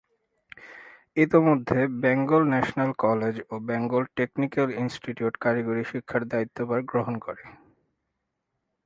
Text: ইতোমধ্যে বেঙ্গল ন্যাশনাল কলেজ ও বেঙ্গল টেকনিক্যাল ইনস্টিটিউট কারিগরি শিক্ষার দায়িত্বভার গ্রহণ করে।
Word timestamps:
ইতোমধ্যে 1.17 1.79
বেঙ্গল 2.03 2.41
ন্যাশনাল 2.45 2.91
কলেজ 3.03 3.35
ও 3.49 3.55
বেঙ্গল 3.67 4.03
টেকনিক্যাল 4.17 4.67
ইনস্টিটিউট 4.73 5.33
কারিগরি 5.37 5.83
শিক্ষার 5.91 6.21
দায়িত্বভার 6.27 6.79
গ্রহণ 6.83 7.15
করে। 7.17 7.43